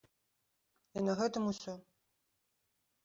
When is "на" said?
1.07-1.13